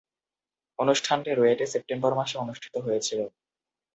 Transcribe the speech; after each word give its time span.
অনুষ্ঠানটি 0.79 1.31
রুয়েটে 1.31 1.65
সেপ্টেম্বর 1.73 2.11
মাসে 2.19 2.35
অনুষ্ঠিত 2.37 2.75
হয়েছিলো। 2.85 3.25